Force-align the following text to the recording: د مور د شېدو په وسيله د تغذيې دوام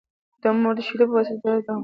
د 0.41 0.43
مور 0.61 0.73
د 0.77 0.79
شېدو 0.87 1.05
په 1.09 1.15
وسيله 1.19 1.35
د 1.37 1.41
تغذيې 1.41 1.61
دوام 1.65 1.79